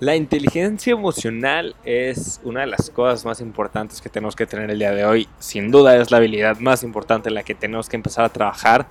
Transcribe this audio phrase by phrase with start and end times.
[0.00, 4.78] La inteligencia emocional es una de las cosas más importantes que tenemos que tener el
[4.78, 5.28] día de hoy.
[5.38, 8.86] Sin duda es la habilidad más importante en la que tenemos que empezar a trabajar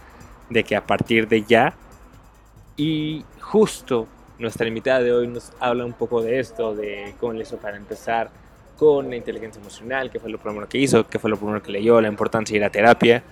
[0.52, 1.74] de que a partir de ya.
[2.78, 7.42] Y justo nuestra invitada de hoy nos habla un poco de esto, de cómo le
[7.42, 8.30] hizo para empezar
[8.78, 11.72] con la inteligencia emocional, qué fue lo primero que hizo, qué fue lo primero que
[11.72, 13.24] leyó, la importancia de ir a terapia.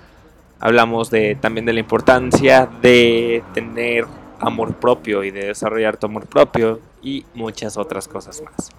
[0.60, 4.06] Hablamos de, también de la importancia de tener
[4.40, 8.70] amor propio y de desarrollar tu amor propio y muchas otras cosas más.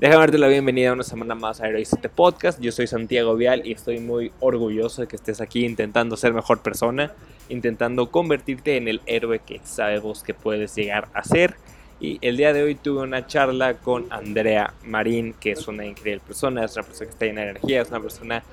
[0.00, 2.60] Déjame darte la bienvenida una semana más a Heroízate Podcast.
[2.60, 6.60] Yo soy Santiago Vial y estoy muy orgulloso de que estés aquí intentando ser mejor
[6.60, 7.12] persona,
[7.48, 11.56] intentando convertirte en el héroe que sabemos que puedes llegar a ser.
[11.98, 16.22] Y el día de hoy tuve una charla con Andrea Marín, que es una increíble
[16.24, 18.44] persona, es una persona que está llena de energía, es una persona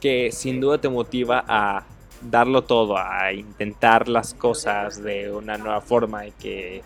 [0.00, 1.84] que sin duda te motiva a
[2.20, 6.82] darlo todo, a intentar las cosas de una nueva forma y que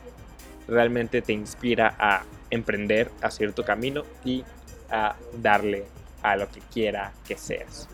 [0.69, 4.44] realmente te inspira a emprender a cierto camino y
[4.91, 5.86] a darle
[6.22, 7.89] a lo que quiera que seas,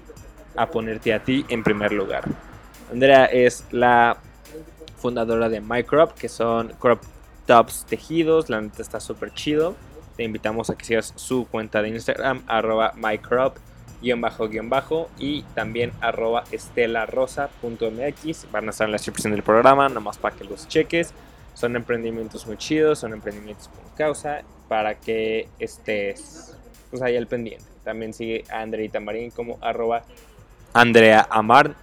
[0.57, 2.25] a ponerte a ti en primer lugar.
[2.91, 4.19] Andrea es la
[4.97, 7.03] fundadora de MyCrop, que son crop
[7.47, 9.75] tops tejidos, la neta está súper chido.
[10.17, 13.57] Te invitamos a que sigas su cuenta de Instagram, arroba mycrop
[14.01, 19.43] guion bajo guion bajo y también arroba estelarosa.mx van a estar en la descripción del
[19.43, 21.13] programa nomás para que los cheques.
[21.55, 26.57] Son emprendimientos muy chidos son emprendimientos con causa para que estés
[26.91, 27.65] pues ahí al pendiente.
[27.85, 30.03] También sigue a Andreita Marín como arroba
[30.73, 31.75] Andrea Amar.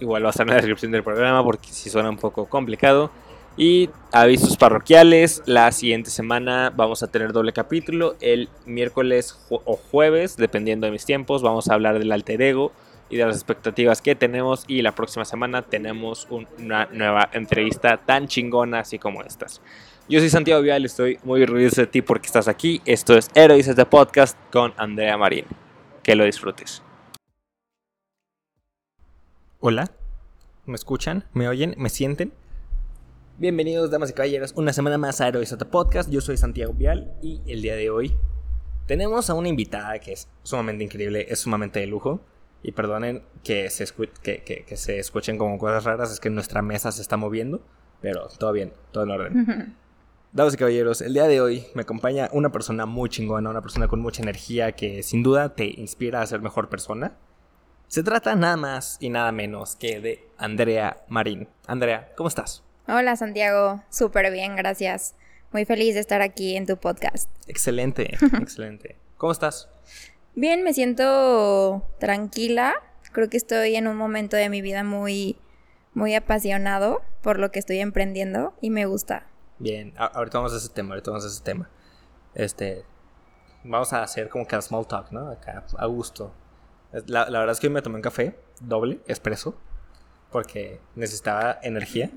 [0.00, 3.10] Igual va a estar en la descripción del programa porque si suena un poco complicado
[3.56, 8.16] y avisos parroquiales, la siguiente semana vamos a tener doble capítulo.
[8.20, 12.72] El miércoles o jueves, dependiendo de mis tiempos, vamos a hablar del alter ego
[13.10, 14.64] y de las expectativas que tenemos.
[14.66, 19.60] Y la próxima semana tenemos una nueva entrevista tan chingona así como estas.
[20.08, 22.82] Yo soy Santiago Vial, estoy muy orgulloso de ti porque estás aquí.
[22.84, 25.46] Esto es Héroes de Podcast con Andrea Marín.
[26.02, 26.82] Que lo disfrutes.
[29.60, 29.90] Hola,
[30.66, 31.24] ¿me escuchan?
[31.32, 31.74] ¿Me oyen?
[31.78, 32.32] ¿Me sienten?
[33.36, 36.08] Bienvenidos, damas y caballeros, una semana más a Heroisata Podcast.
[36.08, 38.14] Yo soy Santiago Vial y el día de hoy
[38.86, 42.20] tenemos a una invitada que es sumamente increíble, es sumamente de lujo.
[42.62, 43.86] Y perdonen que se,
[44.22, 47.60] que, se escuchen como cosas raras, es que nuestra mesa se está moviendo,
[48.00, 49.76] pero todo bien, todo en orden.
[50.32, 53.88] Damas y caballeros, el día de hoy me acompaña una persona muy chingona, una persona
[53.88, 57.16] con mucha energía que sin duda te inspira a ser mejor persona.
[57.88, 61.48] Se trata nada más y nada menos que de Andrea Marín.
[61.66, 62.62] Andrea, ¿cómo estás?
[62.86, 65.14] Hola Santiago, súper bien, gracias.
[65.52, 67.30] Muy feliz de estar aquí en tu podcast.
[67.46, 68.98] Excelente, excelente.
[69.16, 69.70] ¿Cómo estás?
[70.34, 72.74] Bien, me siento tranquila.
[73.12, 75.38] Creo que estoy en un momento de mi vida muy,
[75.94, 79.28] muy apasionado por lo que estoy emprendiendo y me gusta.
[79.58, 81.70] Bien, ahorita vamos a ese tema, ahorita vamos a ese tema.
[82.34, 82.84] Este,
[83.62, 85.30] vamos a hacer como que a small talk, ¿no?
[85.30, 86.34] Acá, a gusto.
[87.06, 89.58] La, la verdad es que hoy me tomé un café doble, expreso,
[90.30, 92.10] porque necesitaba energía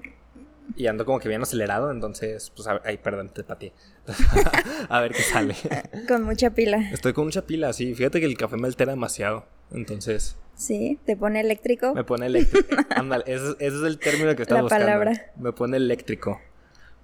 [0.77, 3.73] y ando como que bien acelerado, entonces, pues, ay, perdón, te ti
[4.89, 5.55] a ver qué sale.
[6.07, 6.89] con mucha pila.
[6.93, 7.95] Estoy con mucha pila, sí.
[7.95, 10.37] Fíjate que el café me altera demasiado, entonces.
[10.55, 11.93] Sí, ¿te pone eléctrico?
[11.93, 12.75] Me pone eléctrico.
[12.95, 14.85] Ándale, ese, es el término que estamos buscando.
[14.85, 15.31] La palabra.
[15.35, 16.39] Me pone eléctrico.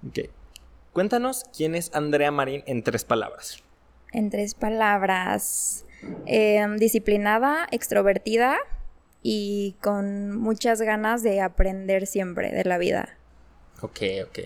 [0.08, 0.30] Ok.
[0.92, 3.62] Cuéntanos quién es Andrea Marín en tres palabras.
[4.12, 5.84] En tres palabras.
[6.26, 8.58] Em, disciplinada, extrovertida
[9.22, 13.18] y con muchas ganas de aprender siempre de la vida.
[13.80, 14.38] Ok, ok.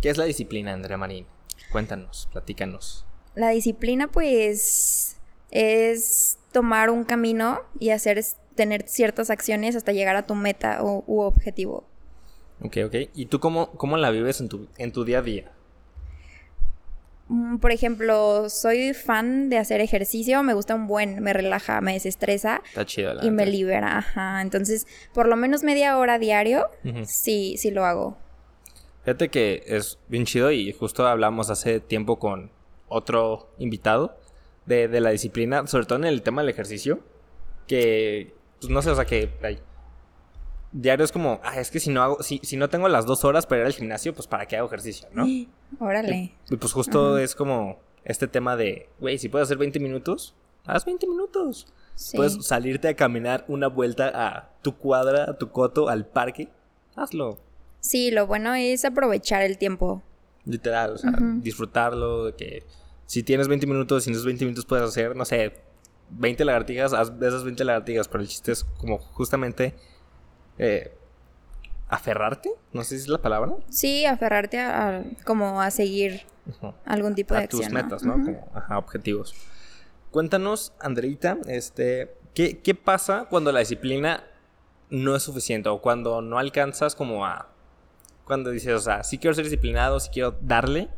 [0.00, 1.26] ¿Qué es la disciplina, Andrea Marín?
[1.70, 3.04] Cuéntanos, platícanos.
[3.34, 5.16] La disciplina, pues,
[5.50, 8.22] es tomar un camino y hacer,
[8.54, 11.84] tener ciertas acciones hasta llegar a tu meta o, u objetivo.
[12.60, 12.94] Ok, ok.
[13.14, 15.50] ¿Y tú cómo, cómo la vives en tu, en tu día a día?
[17.28, 21.94] Mm, por ejemplo, soy fan de hacer ejercicio, me gusta un buen, me relaja, me
[21.94, 22.60] desestresa.
[22.66, 24.42] Está chido, Y me libera, ajá.
[24.42, 26.68] Entonces, por lo menos media hora diario,
[27.06, 28.18] sí, sí lo hago.
[29.04, 32.50] Fíjate que es bien chido y justo hablamos hace tiempo con
[32.88, 34.16] otro invitado
[34.66, 37.00] de, la disciplina, sobre todo en el tema del ejercicio,
[37.66, 39.30] que, pues no sé, o sea, que
[40.72, 43.24] diario es como, ah, es que si no hago, si, si no tengo las dos
[43.24, 45.24] horas para ir al gimnasio, pues para qué hago ejercicio, ¿no?
[45.80, 46.32] Órale.
[46.50, 50.34] Y, pues justo es como este tema de, güey, si puedes hacer 20 minutos,
[50.64, 51.66] haz 20 minutos.
[52.14, 56.48] Puedes salirte a caminar una vuelta a tu cuadra, a tu coto, al parque,
[56.96, 57.38] hazlo.
[57.82, 60.02] Sí, lo bueno es aprovechar el tiempo.
[60.44, 62.64] Literal, o sea, disfrutarlo, de que
[63.06, 65.52] si tienes 20 minutos, y en esos 20 minutos puedes hacer, no sé,
[66.10, 69.74] 20 lagartijas, haz de esas 20 lagartijas, pero el chiste es como justamente
[70.58, 70.92] eh,
[71.88, 73.52] aferrarte, no sé si es la palabra.
[73.68, 76.22] Sí, aferrarte a, como a seguir
[76.84, 77.62] algún tipo de a acción.
[77.64, 78.12] tus metas, ¿no?
[78.14, 79.34] Como, ajá, objetivos.
[80.12, 84.24] Cuéntanos, Andreita, este, ¿qué, ¿qué pasa cuando la disciplina
[84.88, 87.48] no es suficiente o cuando no alcanzas como a...
[88.24, 90.88] Cuando dices, o sea, sí quiero ser disciplinado, sí quiero darle,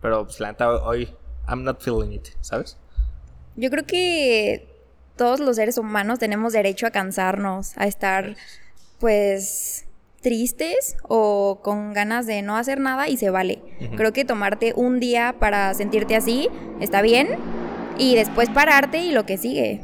[0.00, 1.08] pero pues la neta hoy
[1.48, 2.76] I'm not feeling it, ¿sabes?
[3.56, 4.68] Yo creo que
[5.16, 8.36] todos los seres humanos tenemos derecho a cansarnos, a estar
[8.98, 9.86] pues
[10.20, 13.62] tristes o con ganas de no hacer nada y se vale.
[13.96, 16.48] Creo que tomarte un día para sentirte así
[16.80, 17.28] está bien
[17.98, 19.80] y después pararte y lo que sigue.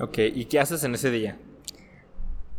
[0.00, 1.38] Ok, ¿y qué haces en ese día?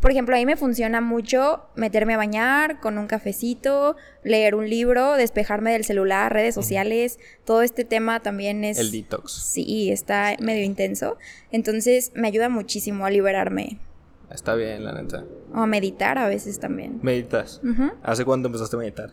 [0.03, 4.69] Por ejemplo, a mí me funciona mucho meterme a bañar con un cafecito, leer un
[4.69, 7.19] libro, despejarme del celular, redes sociales.
[7.45, 8.79] Todo este tema también es...
[8.79, 9.31] El detox.
[9.31, 11.17] Sí, está medio intenso.
[11.51, 13.79] Entonces me ayuda muchísimo a liberarme.
[14.29, 15.23] Está bien, la neta.
[15.53, 16.99] O a meditar a veces también.
[17.01, 17.61] ¿Meditas?
[18.03, 19.11] ¿Hace cuánto empezaste a meditar?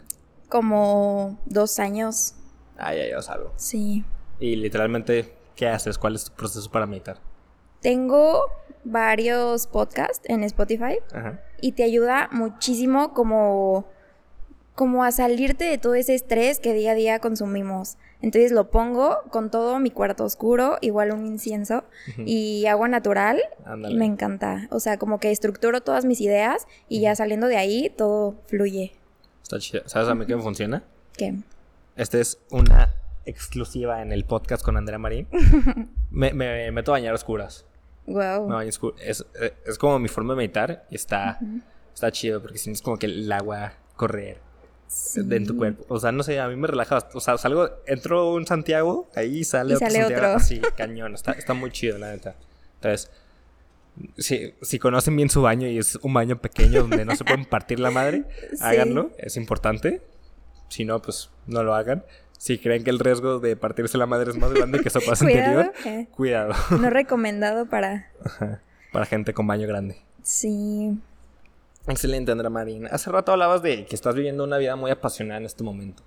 [0.49, 2.35] Como dos años.
[2.77, 3.53] Ah, ya llevas algo.
[3.55, 4.05] Sí.
[4.41, 5.99] Y literalmente, ¿qué haces?
[5.99, 7.21] ¿Cuál es tu proceso para meditar?
[7.81, 8.43] Tengo
[8.85, 10.99] varios podcasts en Spotify
[11.61, 13.87] y te ayuda muchísimo como,
[14.75, 17.97] como a salirte de todo ese estrés que día a día consumimos.
[18.23, 21.85] Entonces lo pongo con todo mi cuarto oscuro, igual un incienso
[22.19, 23.41] y agua natural.
[23.77, 24.69] Me encanta.
[24.71, 28.93] O sea, como que estructuro todas mis ideas y ya saliendo de ahí todo fluye.
[29.43, 29.83] Está chido.
[29.87, 30.85] ¿Sabes a mí qué me funciona?
[31.17, 31.35] ¿Qué?
[31.97, 32.95] Esta es una
[33.25, 35.29] exclusiva en el podcast con Andrea Marín.
[36.11, 37.67] me, me meto a bañar oscuras.
[38.13, 38.61] Wow.
[38.61, 38.81] es,
[39.65, 41.39] es, como mi forma de meditar y está,
[41.95, 44.39] está chido porque sientes como que el agua correr
[45.17, 45.85] en tu cuerpo.
[45.89, 46.99] O sea, no sé, a mí me relaja.
[47.15, 51.15] O sea, salgo, entro en Santiago, ahí sale, otro, Santiago, Sí, cañón.
[51.15, 52.35] Está, está muy chido, la neta.
[52.77, 53.11] Entonces,
[54.19, 57.45] si, si conocen bien su baño y es un baño pequeño donde no se pueden
[57.45, 58.25] partir la madre,
[58.61, 59.13] háganlo.
[59.19, 60.03] Es importante.
[60.69, 62.05] Si no, pues no lo hagan.
[62.41, 65.27] Si creen que el riesgo de partirse la madre es más grande que su pase
[65.27, 66.09] anterior, eh.
[66.11, 66.55] cuidado.
[66.71, 68.11] No recomendado para...
[68.93, 69.99] para gente con baño grande.
[70.23, 70.99] Sí.
[71.87, 72.87] Excelente, Andrea Marín.
[72.87, 76.03] Hace rato hablabas de que estás viviendo una vida muy apasionada en este momento.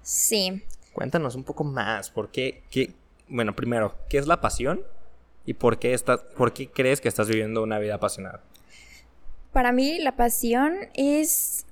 [0.00, 0.64] Sí.
[0.94, 2.08] Cuéntanos un poco más.
[2.08, 2.62] ¿Por qué?
[2.70, 2.94] qué
[3.28, 4.80] bueno, primero, ¿qué es la pasión?
[5.44, 8.42] ¿Y por qué, estás, por qué crees que estás viviendo una vida apasionada?
[9.52, 11.66] Para mí, la pasión es.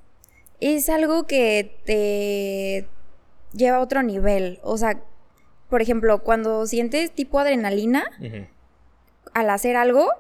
[0.61, 2.89] Es algo que te
[3.53, 4.61] lleva a otro nivel.
[4.63, 5.01] O sea,
[5.69, 8.05] por ejemplo, cuando sientes tipo adrenalina
[9.35, 10.11] al hacer algo,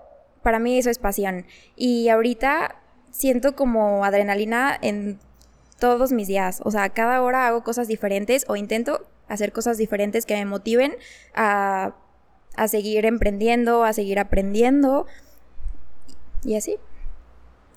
[0.43, 1.47] para mí eso es pasión.
[1.77, 2.77] Y ahorita
[3.11, 5.19] siento como adrenalina en
[5.79, 6.61] todos mis días.
[6.65, 10.95] O sea, cada hora hago cosas diferentes o intento hacer cosas diferentes que me motiven
[11.35, 11.95] a,
[12.57, 15.07] a seguir emprendiendo, a seguir aprendiendo.
[16.45, 16.77] Y así.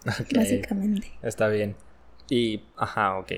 [0.05, 1.11] Básicamente.
[1.21, 1.75] Está bien.
[2.29, 3.31] Y, ajá, ok.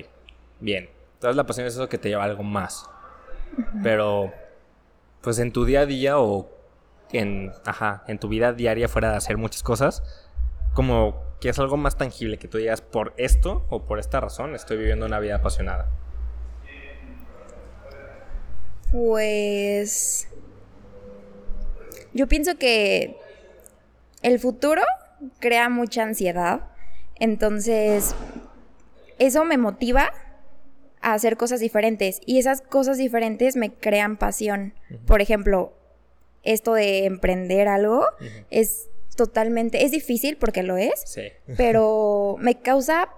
[0.59, 0.89] Bien.
[1.21, 2.89] Entonces la pasión es eso que te lleva a algo más.
[3.83, 4.33] Pero,
[5.21, 6.49] pues en tu día a día o
[7.11, 10.01] en, ajá, en tu vida diaria fuera de hacer muchas cosas,
[10.73, 14.55] como que es algo más tangible, que tú digas, por esto o por esta razón
[14.55, 15.89] estoy viviendo una vida apasionada.
[18.91, 20.27] Pues...
[22.13, 23.15] Yo pienso que
[24.23, 24.81] el futuro
[25.37, 26.61] crea mucha ansiedad.
[27.19, 28.15] Entonces,
[29.19, 30.11] eso me motiva
[31.01, 34.73] a hacer cosas diferentes y esas cosas diferentes me crean pasión.
[35.05, 35.73] Por ejemplo,
[36.43, 38.05] esto de emprender algo
[38.49, 41.23] es totalmente, es difícil porque lo es, sí.
[41.57, 43.09] pero me causa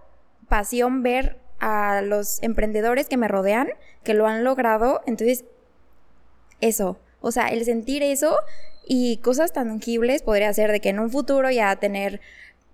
[0.47, 3.69] pasión ver a los emprendedores que me rodean,
[4.03, 5.45] que lo han logrado, entonces
[6.59, 8.37] eso, o sea, el sentir eso
[8.85, 12.19] y cosas tangibles podría ser de que en un futuro ya tener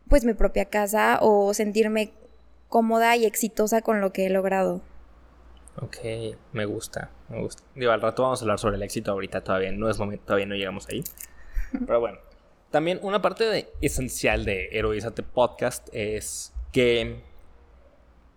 [0.07, 2.11] pues mi propia casa o sentirme
[2.67, 4.81] cómoda y exitosa con lo que he logrado.
[5.77, 5.97] Ok,
[6.51, 7.63] me gusta, me gusta.
[7.75, 10.45] Digo, al rato vamos a hablar sobre el éxito ahorita, todavía no es momento, todavía
[10.45, 11.03] no llegamos ahí.
[11.85, 12.17] Pero bueno,
[12.69, 17.21] también una parte esencial de Heroízate Podcast es que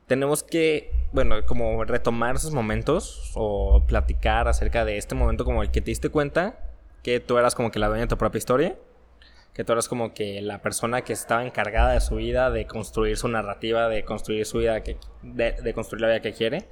[0.07, 5.71] tenemos que, bueno, como retomar esos momentos o platicar acerca de este momento como el
[5.71, 6.59] que te diste cuenta
[7.03, 8.77] que tú eras como que la dueña de tu propia historia,
[9.53, 13.17] que tú eras como que la persona que estaba encargada de su vida, de construir
[13.17, 16.69] su narrativa, de construir su vida, que, de construir la vida que quiere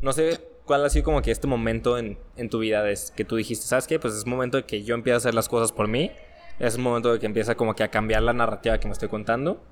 [0.00, 2.18] no sé cuál ha sido como que este momento en,
[2.50, 3.98] tu vida es que tú dijiste, ¿sabes qué?
[3.98, 6.10] Pues es momento de que yo empiece a hacer las cosas por mí.
[6.58, 9.08] Es un momento de que empieza como que a cambiar la narrativa que me estoy
[9.08, 9.62] contando.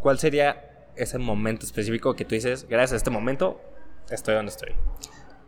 [0.00, 3.60] ¿Cuál sería ese momento específico que tú dices, gracias a este momento,
[4.10, 4.72] estoy donde estoy?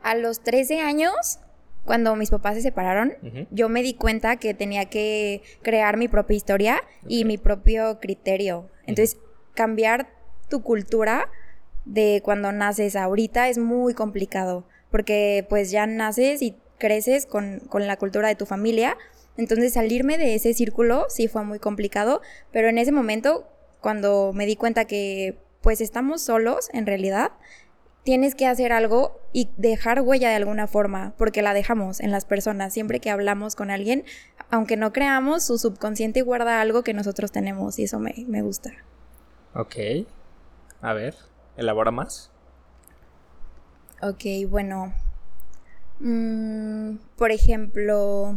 [0.02, 1.38] A los 13 años,
[1.84, 3.14] cuando mis papás se separaron,
[3.50, 8.70] yo me di cuenta que tenía que crear mi propia historia y mi propio criterio.
[8.86, 9.18] Entonces,
[9.54, 10.08] cambiar
[10.48, 11.28] tu cultura
[11.84, 17.86] de cuando naces ahorita es muy complicado, porque pues ya naces y creces con, con
[17.86, 18.96] la cultura de tu familia,
[19.36, 22.22] entonces salirme de ese círculo sí fue muy complicado,
[22.52, 23.48] pero en ese momento,
[23.80, 27.32] cuando me di cuenta que pues estamos solos en realidad,
[28.04, 32.26] tienes que hacer algo y dejar huella de alguna forma, porque la dejamos en las
[32.26, 32.72] personas.
[32.72, 34.04] Siempre que hablamos con alguien,
[34.50, 38.72] aunque no creamos, su subconsciente guarda algo que nosotros tenemos y eso me, me gusta.
[39.54, 39.76] Ok.
[40.82, 41.14] A ver,
[41.56, 42.30] elabora más.
[44.02, 44.92] Ok, bueno.
[46.00, 48.36] Mm, por ejemplo,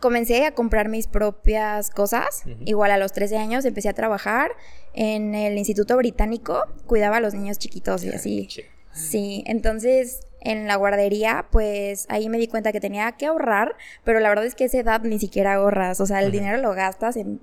[0.00, 2.42] comencé a comprar mis propias cosas.
[2.64, 4.52] Igual a los 13 años empecé a trabajar
[4.94, 8.48] en el Instituto Británico, cuidaba a los niños chiquitos y así.
[8.92, 14.20] Sí, entonces en la guardería, pues ahí me di cuenta que tenía que ahorrar, pero
[14.20, 16.74] la verdad es que a esa edad ni siquiera ahorras, o sea, el dinero lo
[16.74, 17.40] gastas en,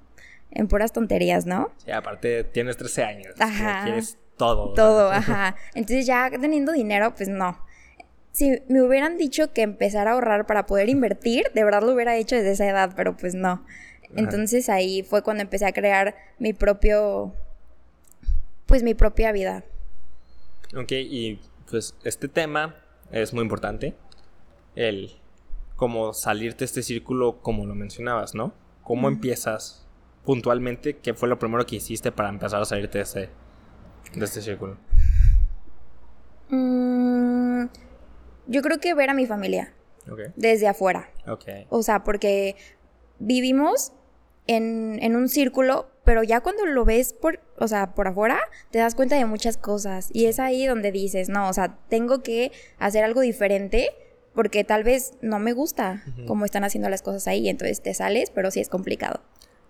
[0.52, 1.72] en, puras tonterías, ¿no?
[1.84, 3.84] Sí, aparte tienes 13 años, ajá.
[3.84, 4.74] quieres todo.
[4.74, 5.56] Todo, ajá.
[5.74, 7.66] Entonces ya teniendo dinero, pues no
[8.36, 12.18] si me hubieran dicho que empezar a ahorrar para poder invertir, de verdad lo hubiera
[12.18, 13.66] hecho desde esa edad, pero pues no.
[14.14, 17.34] Entonces ahí fue cuando empecé a crear mi propio,
[18.66, 19.64] pues mi propia vida.
[20.75, 21.40] Ok, y
[21.72, 22.75] pues este tema
[23.10, 23.96] es muy importante,
[24.75, 25.12] el
[25.78, 28.54] cómo salirte de este círculo como lo mencionabas, ¿no?
[28.84, 29.85] ¿Cómo empiezas
[30.25, 30.98] puntualmente?
[30.98, 33.29] ¿Qué fue lo primero que hiciste para empezar a salirte de este,
[34.13, 34.77] de este círculo?
[36.50, 37.65] Mmm
[38.48, 39.74] yo creo que ver a mi familia.
[40.36, 41.10] Desde afuera.
[41.70, 42.55] O sea, porque
[43.17, 43.91] vivimos
[44.46, 48.39] en, en, un círculo, pero ya cuando lo ves por, o sea, por afuera,
[48.70, 50.10] te das cuenta de muchas cosas.
[50.13, 53.89] Y es ahí donde dices, no, o sea, tengo que hacer algo diferente
[54.36, 57.50] porque tal vez no me gusta cómo están haciendo las cosas ahí.
[57.50, 59.22] Entonces te sales, pero sí es complicado.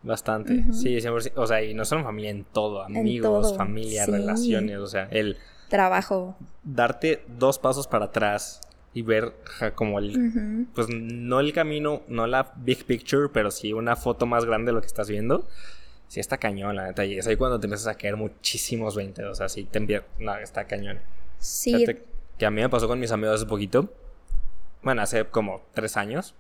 [0.06, 4.88] Bastante, sí, siempre, o sea, y no son familia en todo, amigos, familia, relaciones, o
[4.88, 6.38] sea, el trabajo.
[6.64, 8.62] Darte dos pasos para atrás
[8.94, 9.34] y ver
[9.74, 14.46] como el, pues no el camino, no la big picture, pero sí una foto más
[14.46, 15.48] grande de lo que estás viendo.
[16.08, 17.04] Sí está cañón, la neta.
[17.04, 19.26] Y es ahí cuando te empiezas a caer muchísimos 20.
[19.26, 20.06] O sea, sí te envía...
[20.20, 21.00] No, está cañón.
[21.40, 21.86] Sí.
[22.38, 23.92] que a mí me pasó con mis amigos hace poquito.
[24.84, 26.36] Bueno, hace como tres años.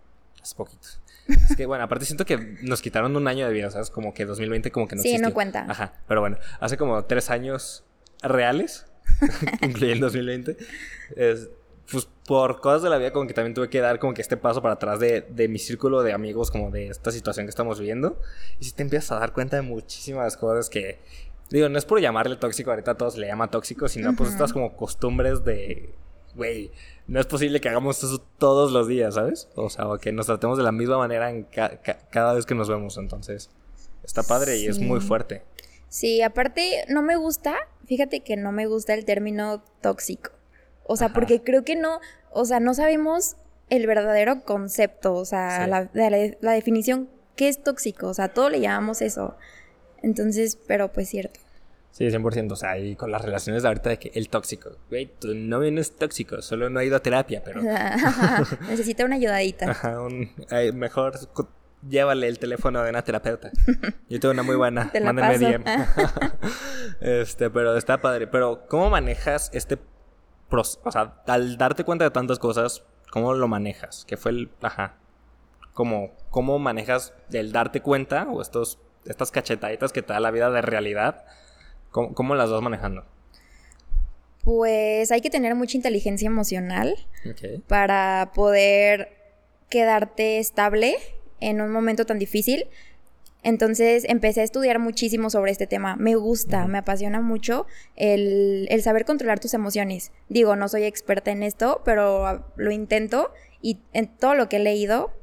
[0.45, 0.87] Hace poquito.
[1.27, 3.89] Es que, bueno, aparte siento que nos quitaron un año de vida, ¿sabes?
[3.89, 5.65] Como que 2020 como que no Sí, no cuenta.
[5.67, 5.93] Ajá.
[6.07, 7.83] Pero bueno, hace como tres años
[8.21, 8.85] reales
[9.63, 10.55] incluyendo 2020,
[11.15, 11.49] es,
[11.91, 14.37] pues por cosas de la vida como que también tuve que dar como que este
[14.37, 17.79] paso para atrás de, de mi círculo de amigos como de esta situación que estamos
[17.79, 18.21] viviendo.
[18.59, 20.99] Y si te empiezas a dar cuenta de muchísimas cosas que,
[21.49, 24.53] digo, no es por llamarle tóxico, ahorita a todos le llama tóxico, sino pues estas
[24.53, 25.91] como costumbres de,
[26.35, 26.71] güey,
[27.07, 29.47] no es posible que hagamos eso todos los días, ¿sabes?
[29.55, 32.69] O sea, o que nos tratemos de la misma manera en cada vez que nos
[32.69, 33.49] vemos, entonces
[34.03, 35.43] está padre y es muy fuerte.
[35.89, 40.31] Sí, aparte no me gusta, fíjate que no me gusta el término tóxico.
[40.87, 41.99] O sea, porque creo que no,
[42.31, 43.37] o sea, no sabemos
[43.69, 48.07] el verdadero concepto, o sea, la, definición, ¿qué es tóxico?
[48.07, 49.35] O sea, todo le llamamos eso.
[50.03, 51.39] Entonces, pero pues cierto.
[51.95, 52.51] Sí, 100%.
[52.51, 54.71] O sea, y con las relaciones de ahorita de que el tóxico.
[54.89, 57.61] Güey, tu novio no es tóxico, solo no ha ido a terapia, pero.
[58.67, 59.71] Necesita una ayudadita.
[59.71, 60.29] Ajá, un,
[60.73, 61.13] mejor
[61.87, 63.49] llévale el teléfono de una terapeuta.
[64.09, 64.91] Yo tengo una muy buena.
[64.91, 65.63] Te Mándenme DM.
[66.99, 68.27] este, pero está padre.
[68.27, 69.79] Pero, ¿cómo manejas este
[70.49, 70.81] proceso?
[70.83, 74.03] O sea, al darte cuenta de tantas cosas, ¿cómo lo manejas?
[74.05, 74.51] ¿Qué fue el.
[74.61, 74.97] Ajá.
[75.71, 80.49] ¿Cómo, cómo manejas el darte cuenta o estos, estas cachetaditas que te da la vida
[80.49, 81.23] de realidad?
[81.95, 83.05] ¿Cómo, cómo las vas manejando?
[84.43, 86.93] Pues hay que tener mucha inteligencia emocional
[87.69, 89.15] para poder
[89.69, 90.97] quedarte estable
[91.39, 92.67] en un momento tan difícil.
[93.43, 95.95] Entonces empecé a estudiar muchísimo sobre este tema.
[95.95, 100.11] Me gusta, me apasiona mucho el, saber controlar tus emociones.
[100.27, 104.59] Digo, no soy experta en esto, pero lo intento y en todo lo que he
[104.59, 105.13] leído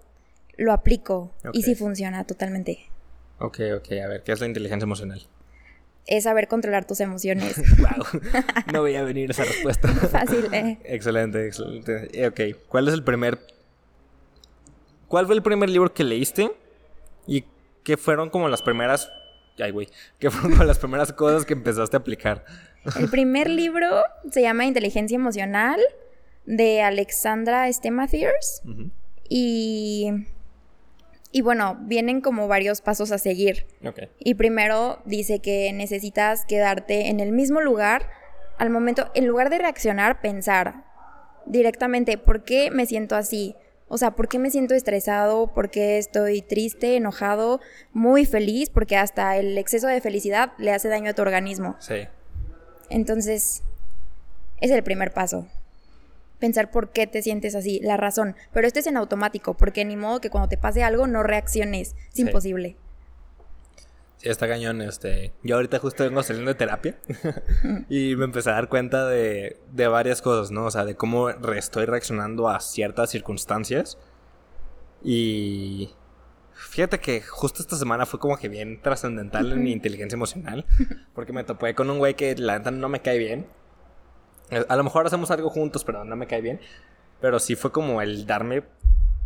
[0.56, 2.78] lo aplico y sí funciona totalmente.
[3.40, 5.28] Ok, ok, a ver, ¿qué es la inteligencia emocional?
[6.06, 7.56] Es saber controlar tus emociones.
[7.78, 8.20] wow,
[8.72, 9.88] no voy a venir esa respuesta.
[10.10, 10.78] Fácil, ¿eh?
[10.84, 12.08] Excelente, excelente.
[12.12, 13.38] Eh, ok, ¿cuál es el primer
[15.12, 16.50] ¿Cuál fue el primer libro que leíste?
[17.26, 17.44] ¿Y
[17.84, 19.12] qué fueron como las primeras...
[19.58, 19.86] Ay, güey.
[20.18, 22.46] ¿Qué fueron como las primeras cosas que empezaste a aplicar?
[22.98, 25.78] El primer libro se llama Inteligencia Emocional
[26.46, 28.62] de Alexandra Stemathers.
[29.28, 30.12] Y...
[31.32, 33.66] Y bueno, vienen como varios pasos a seguir.
[34.18, 38.10] Y primero dice que necesitas quedarte en el mismo lugar
[38.58, 40.84] al momento, en lugar de reaccionar, pensar
[41.46, 43.56] directamente, ¿por qué me siento así?
[43.88, 45.52] O sea, ¿por qué me siento estresado?
[45.52, 47.60] ¿Por qué estoy triste, enojado,
[47.92, 48.70] muy feliz?
[48.70, 51.76] Porque hasta el exceso de felicidad le hace daño a tu organismo.
[51.78, 52.06] Sí.
[52.88, 53.62] Entonces,
[54.60, 55.46] es el primer paso.
[56.42, 58.34] Pensar por qué te sientes así, la razón.
[58.52, 61.90] Pero esto es en automático, porque ni modo que cuando te pase algo no reacciones.
[62.08, 62.22] Es Sí.
[62.22, 62.76] imposible.
[64.16, 65.32] Sí, está cañón, este...
[65.44, 66.96] Yo ahorita justo vengo saliendo de terapia
[67.88, 70.64] y me empecé a dar cuenta de, de varias cosas, ¿no?
[70.66, 73.98] O sea, de cómo re- estoy reaccionando a ciertas circunstancias
[75.04, 75.90] y...
[76.54, 80.64] Fíjate que justo esta semana fue como que bien trascendental en mi inteligencia emocional
[81.14, 83.46] porque me topé con un güey que la neta no me cae bien.
[84.52, 86.60] Eh, A lo mejor hacemos algo juntos, pero no me cae bien.
[87.20, 88.62] Pero sí fue como el darme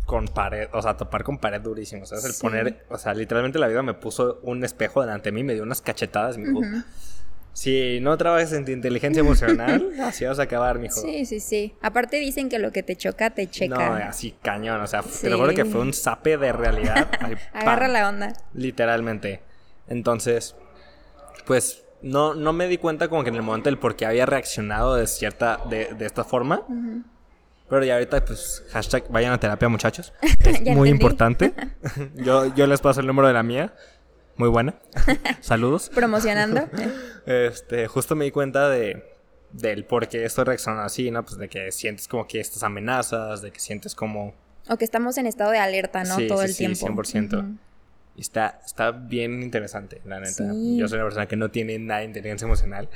[0.05, 2.03] con pared, o sea, topar con pared durísimo.
[2.03, 2.41] O sea, es el Sí.
[2.41, 5.63] poner, o sea, literalmente la vida me puso un espejo delante de mí, me dio
[5.63, 6.81] unas cachetadas me dijo, Ujú.
[7.51, 11.01] si no trabajas en tu inteligencia emocional, así vas a acabar, mijo.
[11.01, 11.75] Sí, sí, sí.
[11.81, 13.75] Aparte dicen que lo que te choca, te checa.
[13.75, 15.27] No, así cañón, o sea, te Sí.
[15.29, 17.09] lo juro que fue un zape de realidad.
[17.19, 18.31] Ay, Agarra la onda.
[18.53, 19.41] Literalmente.
[19.87, 20.55] Entonces,
[21.45, 24.25] pues no, no me di cuenta como que en el momento del por qué había
[24.25, 26.63] reaccionado de cierta, de, de esta forma.
[27.69, 30.13] Pero ya ahorita, pues, hashtag vayan a terapia, muchachos.
[30.21, 30.89] Es muy entendí.
[30.89, 31.53] importante.
[32.15, 33.73] yo, yo les paso el número de la mía.
[34.37, 34.75] Muy buena.
[35.41, 35.89] Saludos.
[35.93, 36.69] Promocionando.
[37.25, 39.13] Este, justo me di cuenta de
[39.51, 41.23] del por qué estoy reaccionando así, ¿no?
[41.23, 44.35] Pues de que sientes como que estas amenazas, de que sientes como...
[44.69, 46.17] o que estamos en estado de alerta, ¿no?
[46.17, 47.01] Sí, Todo sí, el sí, tiempo.
[47.01, 47.39] 100%.
[47.39, 47.57] Ujú.
[48.17, 50.51] Y está, está bien interesante, la neta.
[50.51, 50.77] Sí.
[50.77, 52.89] Yo soy una persona que no tiene nada de inteligencia emocional.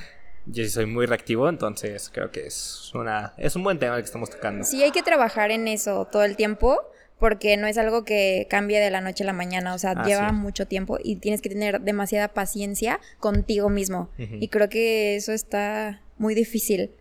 [0.48, 4.02] Yo sí soy muy reactivo, entonces creo que es una es un buen tema el
[4.02, 4.64] que estamos tocando.
[4.66, 6.80] Sí, hay que trabajar en eso todo el tiempo
[7.20, 10.04] porque no es algo que cambie de la noche a la mañana, o sea, Ah,
[10.08, 10.36] lleva sí.
[10.36, 14.10] mucho tiempo y tienes que tener demasiada paciencia contigo mismo.
[14.18, 16.92] Y creo que eso está muy difícil,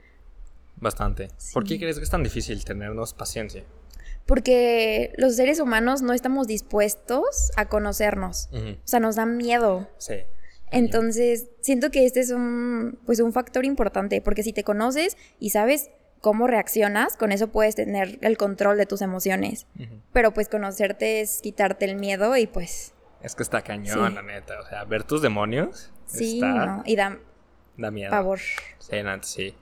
[0.77, 1.29] Bastante.
[1.53, 3.65] ¿Por qué crees que es tan difícil tenernos paciencia?
[4.31, 8.49] Porque los seres humanos no estamos dispuestos a conocernos.
[8.53, 9.91] O sea, nos da miedo.
[9.99, 10.15] Sí.
[10.71, 15.51] Entonces, siento que este es un, pues un factor importante, porque si te conoces y
[15.51, 15.91] sabes
[16.21, 19.67] cómo reaccionas, con eso puedes tener el control de tus emociones.
[20.13, 24.15] Pero pues conocerte es quitarte el miedo y pues Es que está cañón, Sí.
[24.15, 24.61] la neta.
[24.61, 26.83] O sea, ver tus demonios sí, está, ¿no?
[26.87, 27.19] Y da
[27.77, 28.11] da miedo.
[28.13, 28.39] pavor.
[28.79, 29.57] Sí, neta, sí.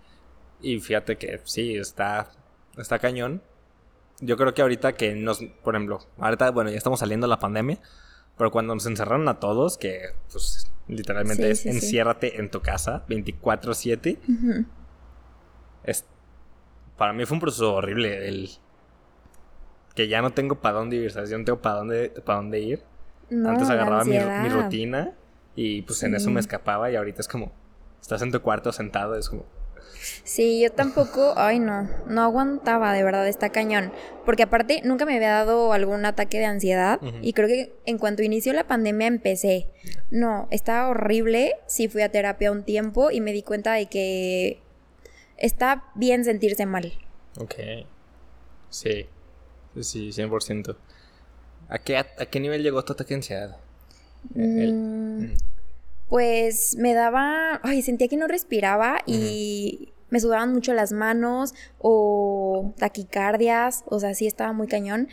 [0.61, 2.29] Y fíjate que sí, está,
[2.77, 3.41] está cañón.
[4.21, 7.39] Yo creo que ahorita que nos, por ejemplo, ahorita, bueno, ya estamos saliendo de la
[7.39, 7.79] pandemia,
[8.37, 10.01] pero cuando nos encerraron a todos, que
[10.33, 11.77] pues literalmente Sí, es sí, sí.
[11.77, 14.65] enciérrate en tu casa 24/7, Ujú.
[15.85, 16.05] es,
[16.97, 18.51] para mí fue un proceso horrible el
[19.95, 21.31] que ya no tengo para dónde ir, ¿sabes?
[21.31, 22.83] Yo no tengo para dónde, para dónde ir.
[23.31, 25.13] No, Antes agarraba mi, mi rutina
[25.55, 27.53] y pues en eso me escapaba y ahorita es como,
[28.01, 29.45] estás en tu cuarto sentado, es como,
[30.25, 33.93] Sí, yo tampoco, ay no, no aguantaba, de verdad, está cañón.
[34.25, 38.23] Porque aparte nunca me había dado algún ataque de ansiedad y creo que en cuanto
[38.23, 39.67] inició la pandemia empecé.
[40.11, 44.61] No, estaba horrible, sí fui a terapia un tiempo y me di cuenta de que
[45.37, 46.93] está bien sentirse mal.
[47.39, 47.55] Ok.
[48.71, 49.07] Sí.
[49.75, 50.77] Sí, sí, 100%.
[51.69, 53.57] ¿A qué, a, qué nivel llegó tu ataque de ansiedad?
[54.35, 55.37] El- Mm, Mm.
[56.09, 62.73] Pues me daba, ay, sentía que no respiraba y me sudaban mucho las manos o
[62.79, 65.09] taquicardias, o sea, sí estaba muy cañón.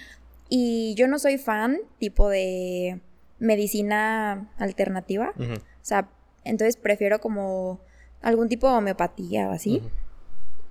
[0.47, 3.01] Y yo no soy fan tipo de
[3.39, 6.09] medicina alternativa, o sea,
[6.43, 7.81] entonces prefiero como
[8.21, 9.81] algún tipo de homeopatía o así.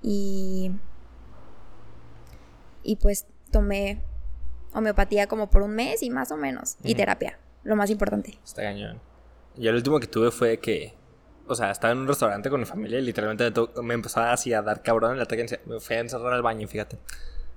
[0.01, 0.71] Y
[2.83, 4.01] y pues tomé
[4.73, 8.37] homeopatía como por un mes y más o menos y terapia, lo más importante.
[8.43, 8.99] Está cañón.
[9.57, 10.93] Y el último que tuve fue que,
[11.47, 14.53] o sea, estaba en un restaurante con mi familia y literalmente me, me empezó así
[14.53, 15.45] a dar cabrón el ataque.
[15.65, 16.97] Me fui a encerrar al baño, fíjate.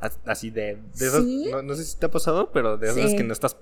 [0.00, 1.48] As- Así de, de esas, ¿Sí?
[1.50, 3.16] no, no sé si te ha pasado, pero de esas Sí.
[3.16, 3.56] que no estás,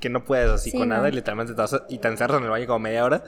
[0.00, 0.94] que no puedes así Sí, con no.
[0.96, 3.24] nada y literalmente te vas a- y te encerras en el baño como media hora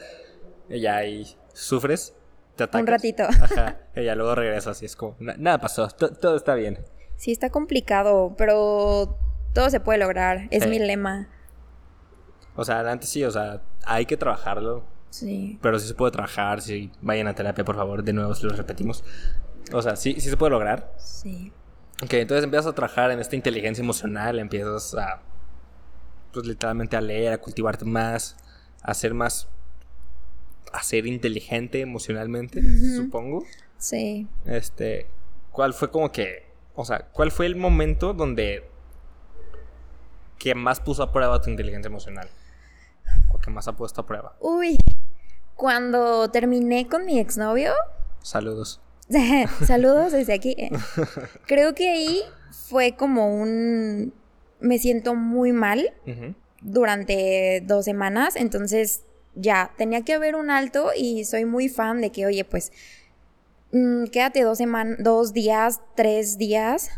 [0.70, 2.14] y ya ahí sufres,
[2.57, 2.81] te atacas.
[2.81, 3.24] Un ratito.
[3.42, 6.79] Ajá, y ya luego regresas y es como, "Na- nada pasó, to- todo está bien.
[7.16, 9.18] Sí, está complicado, pero
[9.53, 10.48] todo se puede lograr.
[10.50, 11.29] Es mi lema.
[12.56, 15.58] O sea, antes sí, o sea, hay que trabajarlo, Sí.
[15.62, 18.54] pero sí se puede trabajar, si vayan a terapia, por favor, de nuevo, si lo
[18.54, 19.04] repetimos.
[19.72, 20.92] O sea, sí, sí se puede lograr.
[20.98, 21.52] Sí.
[22.02, 25.20] Ok, entonces empiezas a trabajar en esta inteligencia emocional, empiezas a,
[26.32, 28.36] pues literalmente a leer, a cultivarte más,
[28.82, 29.48] a ser más,
[30.72, 32.60] a ser inteligente emocionalmente,
[32.96, 33.44] supongo.
[33.78, 34.26] Sí.
[34.44, 35.06] Este,
[35.52, 38.68] ¿cuál fue como que, o sea, cuál fue el momento donde
[40.38, 42.28] que más puso a prueba tu inteligencia emocional?
[43.35, 44.37] O que más ha puesto a prueba.
[44.40, 44.79] Uy.
[45.57, 47.73] Cuando terminé con mi exnovio,
[48.23, 48.81] Saludos.
[49.66, 50.57] saludos desde aquí.
[51.47, 54.14] Creo que ahí fue como un
[54.61, 55.92] me siento muy mal
[56.62, 59.03] durante dos semanas, entonces
[59.35, 62.73] ya, tenía que haber un alto y soy muy fan de que, oye, pues,
[63.73, 66.90] mm, quédate dos semanas, dos días, tres días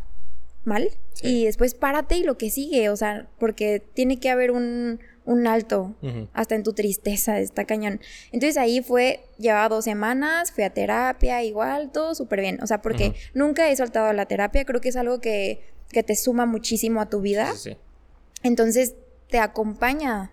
[0.64, 1.26] mal Sí.
[1.40, 5.46] y después párate y lo que sigue, o sea, porque tiene que haber un, un
[5.46, 5.94] alto
[6.32, 8.00] hasta en tu tristeza, está cañón.
[8.32, 12.62] Entonces ahí fue, llevaba dos semanas, fui a terapia, igual, todo súper bien.
[12.62, 16.16] O sea, porque nunca he soltado la terapia, creo que es algo que, que te
[16.16, 17.52] suma muchísimo a tu vida.
[17.54, 17.76] Sí, sí.
[18.42, 18.94] Entonces
[19.28, 20.30] te acompaña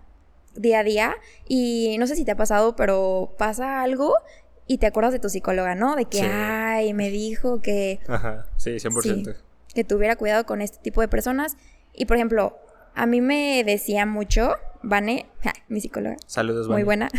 [0.55, 1.15] día a día
[1.47, 4.13] y no sé si te ha pasado, pero pasa algo
[4.67, 5.95] y te acuerdas de tu psicóloga, ¿no?
[5.95, 6.25] De que, Sí.
[6.31, 9.35] ay, me dijo que, Ajá, sí, 100%.
[9.73, 11.57] que tuviera cuidado con este tipo de personas.
[11.93, 12.57] Y por ejemplo,
[12.95, 16.85] a mí me decía mucho, Vane, ja, mi psicóloga, Saludos, muy Vane.
[16.85, 17.09] buena,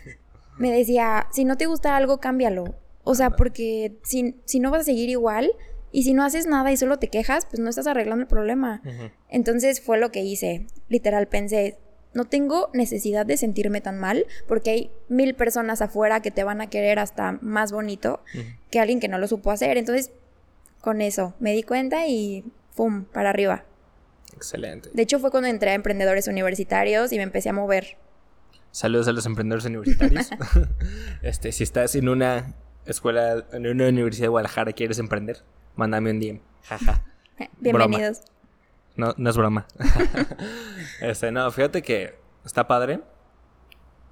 [0.58, 2.74] me decía, si no te gusta algo, cámbialo.
[3.02, 5.50] O sea, porque si, si no vas a seguir igual
[5.92, 8.80] y si no haces nada y solo te quejas, pues no estás arreglando el problema.
[9.28, 10.66] Entonces fue lo que hice.
[10.88, 11.76] Literal pensé,
[12.14, 16.62] no tengo necesidad de sentirme tan mal porque hay mil personas afuera que te van
[16.62, 18.20] a querer hasta más bonito
[18.70, 19.76] que alguien que no lo supo hacer.
[19.76, 20.10] Entonces,
[20.80, 23.04] con eso me di cuenta y ¡pum!
[23.04, 23.64] para arriba.
[24.34, 24.90] Excelente.
[24.92, 27.98] De hecho, fue cuando entré a emprendedores universitarios y me empecé a mover.
[28.70, 30.30] Saludos a los emprendedores universitarios.
[31.22, 32.54] este, si estás en una
[32.86, 35.44] escuela, en una universidad de Guadalajara y quieres emprender,
[35.76, 36.40] mándame un DM.
[36.62, 37.04] Jaja.
[37.60, 38.22] Bienvenidos.
[38.96, 39.66] No, no es broma.
[41.00, 43.00] este, no, fíjate que está padre.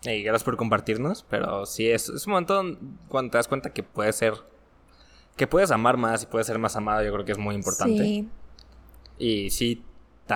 [0.04, 1.24] Y gracias por compartirnos.
[1.28, 4.34] Pero sí, es, es un montón cuando te das cuenta que puedes ser.
[5.36, 7.02] Que puedes amar más y puedes ser más amado.
[7.02, 8.02] Yo creo que es muy importante.
[8.02, 8.28] Sí.
[9.18, 9.84] Y sí,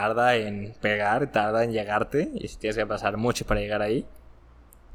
[0.01, 2.31] tarda en pegar, tarda en llegarte.
[2.35, 4.07] Y sí tienes que pasar mucho para llegar ahí.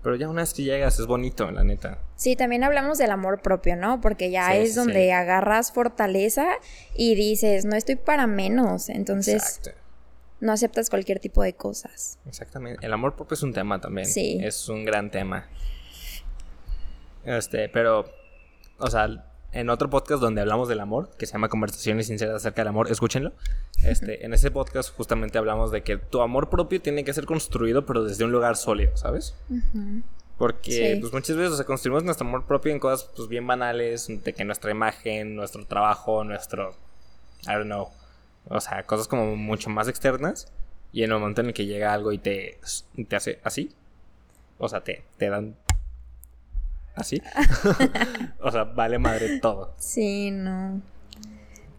[0.04, 1.98] Pero ya una vez que llegas, es bonito, la neta.
[2.16, 4.00] Sí, también hablamos del amor propio, ¿no?
[4.02, 5.12] Porque ya Sí, es donde sí.
[5.12, 6.48] agarras fortaleza
[6.96, 8.90] y dices, no estoy para menos.
[8.90, 9.72] Entonces, Exacto.
[10.40, 12.20] no aceptas cualquier tipo de cosas.
[12.28, 12.86] Exactamente.
[12.86, 14.08] El amor propio es un tema también.
[14.08, 14.40] Sí.
[14.42, 15.48] Es un gran tema.
[17.24, 18.06] Este, pero,
[18.80, 19.08] o sea,
[19.54, 22.90] en otro podcast donde hablamos del amor, que se llama Conversaciones Sinceras acerca del amor,
[22.92, 23.34] escúchenlo.
[23.84, 27.86] Este, en ese podcast justamente hablamos de que tu amor propio tiene que ser construido,
[27.86, 29.36] pero desde un lugar sólido, ¿sabes?
[30.38, 31.00] Porque Sí.
[31.02, 34.34] pues muchas veces o sea, construimos nuestro amor propio en cosas pues bien banales, de
[34.34, 36.72] que nuestra imagen, nuestro trabajo, nuestro
[37.44, 37.90] I don't know,
[38.48, 40.52] o sea, cosas como mucho más externas
[40.94, 42.60] y en el momento en el que llega algo y te,
[43.08, 43.72] te hace así,
[44.58, 45.56] o sea, te, te dan
[46.96, 47.22] así,
[48.42, 49.74] o sea, vale madre todo.
[49.78, 50.82] Sí, no.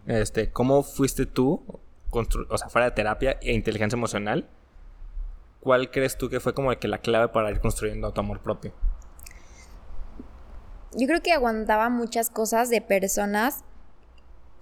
[0.05, 1.63] Este, ¿cómo fuiste tú,
[2.11, 4.47] o sea, fuera de terapia e inteligencia emocional?
[5.59, 8.73] ¿Cuál crees tú que fue como que la clave para ir construyendo tu amor propio?
[10.95, 13.63] Yo creo que aguantaba muchas cosas de personas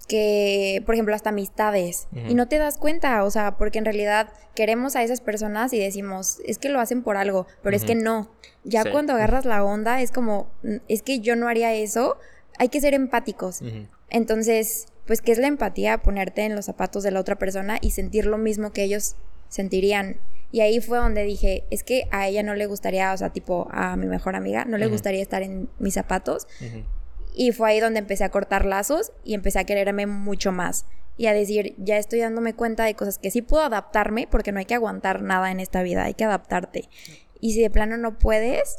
[0.07, 2.07] que, por ejemplo, hasta amistades.
[2.27, 5.79] Y no te das cuenta, o sea, porque en realidad queremos a esas personas y
[5.79, 8.29] decimos, es que lo hacen por algo, pero es que no.
[8.63, 8.89] Ya Sí.
[8.91, 12.17] cuando agarras la onda es como, "Mm, es que yo no haría eso.
[12.59, 13.61] Hay que ser empáticos.
[14.09, 15.99] Entonces, pues, ¿qué es la empatía?
[15.99, 19.15] Ponerte en los zapatos de la otra persona y sentir lo mismo que ellos
[19.49, 20.17] sentirían.
[20.51, 23.67] Y ahí fue donde dije, es que a ella no le gustaría, o sea, tipo
[23.71, 26.45] a mi mejor amiga, no le gustaría estar en mis zapatos.
[27.33, 30.85] Y fue ahí donde empecé a cortar lazos y empecé a quererme mucho más.
[31.17, 34.59] Y a decir, ya estoy dándome cuenta de cosas que sí puedo adaptarme, porque no
[34.59, 36.89] hay que aguantar nada en esta vida, hay que adaptarte.
[37.39, 38.77] Y si de plano no puedes,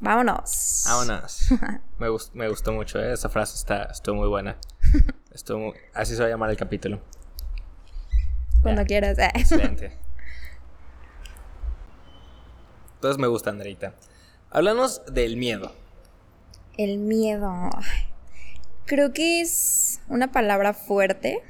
[0.00, 0.84] vámonos.
[0.86, 1.48] Vámonos.
[1.98, 3.12] me, gust- me gustó mucho, ¿eh?
[3.12, 4.56] esa frase está, estuvo muy buena.
[5.32, 7.00] Estuvo muy- Así se va a llamar el capítulo.
[8.62, 8.86] Cuando Ya.
[8.86, 9.18] quieras.
[9.18, 9.92] Excelente.
[12.94, 13.94] Entonces me gusta, Andreita.
[14.50, 15.72] Háblanos del miedo.
[16.78, 17.68] El miedo.
[18.86, 21.42] Creo que es una palabra fuerte.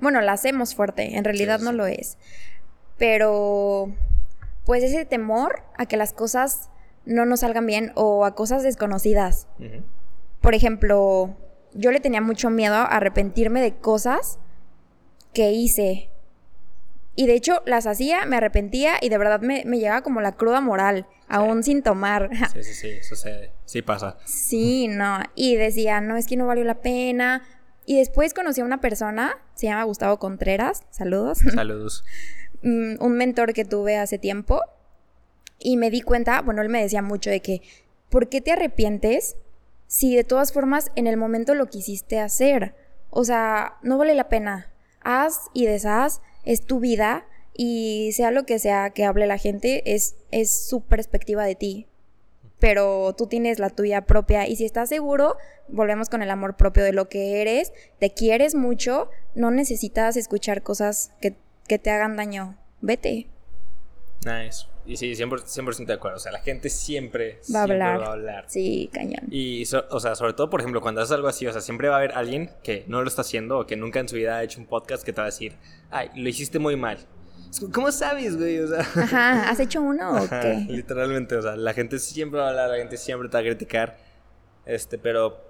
[0.00, 2.18] Bueno, la hacemos fuerte, en realidad Sí, no lo es.
[2.98, 3.94] Pero,
[4.64, 6.70] pues ese temor a que las cosas
[7.04, 9.46] no nos salgan bien o a cosas desconocidas.
[10.40, 11.36] Por ejemplo,
[11.74, 14.38] yo le tenía mucho miedo a arrepentirme de cosas
[15.32, 16.09] que hice.
[17.16, 20.32] Y de hecho las hacía, me arrepentía y de verdad me, me llegaba como la
[20.32, 22.30] cruda moral, aún sin tomar.
[22.52, 23.52] Sí, sí, sí, sucede.
[23.64, 24.16] Sí pasa.
[24.24, 25.18] Sí, no.
[25.34, 27.42] Y decía, no, es que no valió la pena.
[27.84, 32.04] Y después conocí a una persona, se llama Gustavo Contreras, saludos, Saludos.
[32.62, 34.60] mm, un mentor que tuve hace tiempo.
[35.58, 37.60] Y me di cuenta, bueno, él me decía mucho de que,
[38.08, 39.36] ¿por qué te arrepientes
[39.88, 42.74] si de todas formas en el momento lo quisiste hacer?
[43.10, 44.72] O sea, no vale la pena.
[45.02, 49.82] Haz y deshaz, es tu vida y sea lo que sea que hable la gente,
[49.94, 51.86] es, es su perspectiva de ti.
[52.58, 55.36] Pero tú tienes la tuya propia y si estás seguro,
[55.68, 60.62] volvemos con el amor propio de lo que eres, te quieres mucho, no necesitas escuchar
[60.62, 63.28] cosas que, que te hagan daño, vete.
[64.24, 64.66] Nice.
[64.90, 66.16] Y sí, 100%, 100 de acuerdo.
[66.16, 68.00] O sea, la gente siempre Va a siempre hablar.
[68.00, 68.44] va a hablar.
[68.48, 69.20] Sí, cañón.
[69.30, 71.88] Y, so- o sea, sobre todo, por ejemplo, cuando haces algo así, o sea, siempre
[71.88, 74.36] va a haber alguien que no lo está haciendo o que nunca en su vida
[74.38, 75.54] ha hecho un podcast que te va a decir,
[75.90, 76.98] ay, lo hiciste muy mal.
[77.72, 78.58] ¿Cómo sabes, güey?
[78.60, 80.66] O sea, Ajá, ¿has hecho uno o qué?
[80.68, 83.44] literalmente, o sea, la gente siempre va a hablar, la gente siempre te va a
[83.44, 83.96] criticar.
[84.66, 85.40] Este, pero,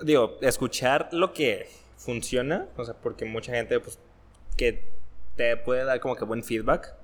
[0.00, 3.98] digo, escuchar lo que funciona, o sea, porque mucha gente, pues,
[4.56, 4.84] que
[5.36, 6.94] te puede dar como que buen feedback,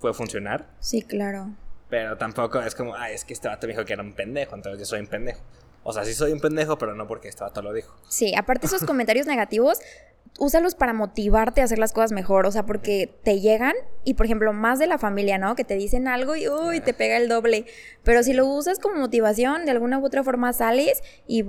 [0.00, 0.66] puede funcionar.
[0.80, 1.50] Sí, claro.
[1.88, 4.54] Pero tampoco es como, ah, es que este vato me dijo que era un pendejo,
[4.56, 5.40] entonces yo soy un pendejo.
[5.84, 7.94] O sea, sí soy un pendejo, pero no porque este vato lo dijo.
[8.08, 9.78] Sí, aparte esos comentarios negativos,
[10.38, 14.26] úsalos para motivarte a hacer las cosas mejor, o sea, porque te llegan y, por
[14.26, 15.54] ejemplo, más de la familia, ¿no?
[15.54, 17.66] Que te dicen algo y, uy, te pega el doble.
[18.02, 21.44] Pero si lo usas como motivación, de alguna u otra forma sales y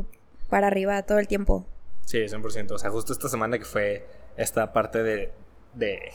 [0.50, 1.66] para arriba todo el tiempo.
[2.06, 2.72] Sí, 100%.
[2.72, 4.06] O sea, justo esta semana que fue
[4.38, 5.34] esta parte de,
[5.74, 6.12] de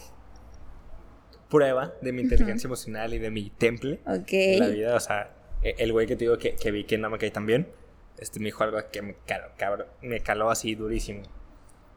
[1.52, 4.32] prueba de mi inteligencia emocional y de mi temple Ok.
[4.32, 4.96] en la vida.
[4.96, 5.30] O sea,
[5.62, 7.70] e- el güey que te digo que, que vi que no me cae tan bien,
[8.18, 11.22] este me dijo algo que me caló, cabrón, me caló así durísimo.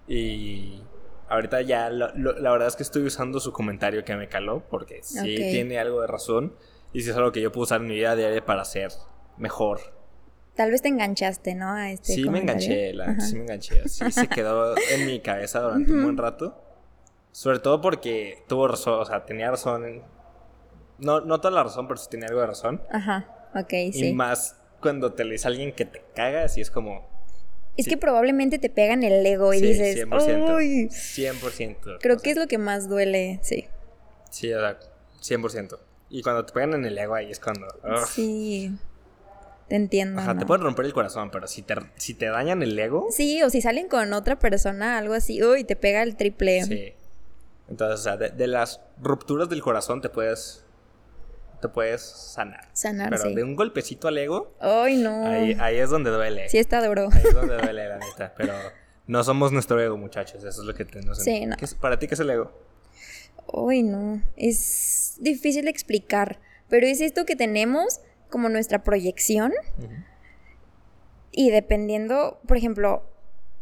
[0.08, 0.82] Y
[1.30, 4.64] ahorita ya, lo- lo- la verdad es que estoy usando su comentario que me caló,
[4.70, 6.56] porque sí tiene algo de razón.
[6.94, 8.92] Y sí es algo que yo puedo usar en mi vida diaria para ser
[9.38, 9.80] mejor.
[10.56, 11.72] Tal vez te enganchaste, ¿no?
[11.74, 13.90] A este sí, me enganché, la sí me enganché.
[13.90, 16.62] Sí se quedó en mi cabeza durante un buen rato.
[17.36, 19.84] Sobre todo porque tuvo razón, o sea, tenía razón.
[19.86, 20.04] en-
[21.00, 22.82] No, no toda la razón, pero sí tenía algo de razón.
[22.90, 24.14] Ajá, ok, Y sí.
[24.14, 27.06] más cuando te le dice a alguien que te caga, así es como.
[27.76, 27.90] Es sí.
[27.92, 30.56] que probablemente te pegan el ego y sí, dices, 100%.
[30.56, 31.98] uy, 100%.
[32.00, 33.66] creo o que es lo que más duele, sí.
[34.32, 34.80] Sí, o sea,
[35.20, 35.78] 100%.
[36.10, 37.68] Y cuando te pegan en el ego ahí es cuando.
[37.84, 38.08] ugh.
[38.08, 38.72] Sí,
[39.68, 40.22] te entiendo.
[40.22, 43.08] Ajá, te pueden romper el corazón, pero si te, si te dañan el ego.
[43.12, 46.64] Sí, o si salen con otra persona, algo así, uy, te pega el triple.
[46.64, 46.94] Sí.
[47.70, 50.64] Entonces, o sea, de, de las rupturas del corazón te puedes.
[51.62, 52.68] Te puedes sanar.
[52.74, 53.34] Sanar, Pero sí.
[53.34, 55.26] de un golpecito al ego, Ay, no.
[55.26, 56.48] ahí, ahí es donde duele.
[56.50, 57.08] Sí está duro.
[57.12, 58.34] Ahí es donde duele, la neta.
[58.38, 58.54] Pero
[59.08, 60.44] no somos nuestro ego, muchachos.
[60.44, 61.18] Eso es lo que tenemos.
[61.20, 61.56] en- Sí, no.
[61.56, 62.52] ¿Qué es- ¿Para ti qué es el ego?
[63.68, 64.22] Ay, no.
[64.36, 69.54] Es difícil de explicar, pero es esto que tenemos como nuestra proyección
[71.32, 73.04] y dependiendo, por ejemplo,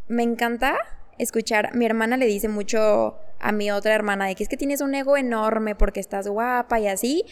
[0.08, 0.76] me encanta
[1.18, 4.80] escuchar, mi hermana le dice mucho a mi otra hermana de que es que tienes
[4.80, 7.24] un ego enorme porque estás guapa y así,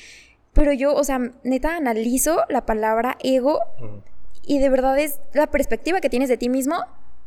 [0.53, 3.59] pero yo, o sea, neta analizo la palabra ego
[4.43, 6.77] y de verdad es la perspectiva que tienes de ti mismo,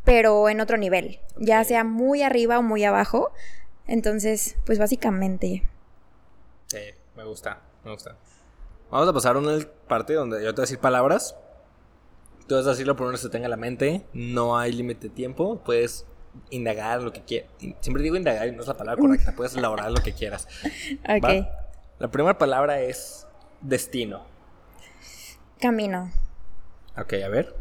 [0.03, 3.31] pero en otro nivel, ya sea muy arriba o muy abajo.
[3.87, 5.63] Entonces, pues básicamente,
[6.67, 6.79] Sí,
[7.15, 8.17] me gusta, me gusta.
[8.89, 11.35] Vamos a pasar a una parte donde yo te voy a decir palabras.
[12.47, 14.05] Tú vas a decir lo primero que se tenga en la mente.
[14.13, 15.61] No hay límite de tiempo.
[15.63, 16.05] Puedes
[16.49, 17.49] indagar lo que quieras.
[17.79, 19.33] Siempre digo indagar y no es la palabra correcta.
[19.35, 20.47] Puedes elaborar lo que quieras.
[21.03, 21.49] ok, ¿va?
[21.99, 23.25] La primera palabra es
[23.61, 24.25] destino.
[25.59, 26.11] camino.
[26.97, 27.55] Ok, a ver.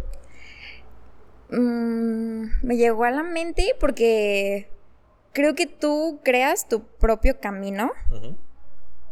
[1.50, 4.68] Mm, me llegó a la mente porque
[5.32, 7.92] creo que tú creas tu propio camino.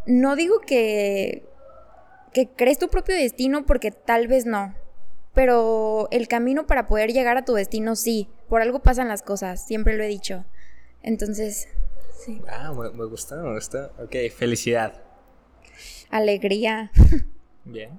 [0.06, 1.44] No digo que,
[2.32, 4.74] que crees tu propio destino porque tal vez no.
[5.34, 8.28] Pero el camino para poder llegar a tu destino sí.
[8.52, 10.44] Por algo pasan las cosas, siempre lo he dicho.
[11.02, 11.68] Entonces,
[12.22, 12.42] sí.
[12.46, 13.92] Ah, me, me gusta, me gusta.
[13.98, 15.02] Ok, felicidad.
[16.10, 16.92] Alegría.
[17.64, 17.98] Bien.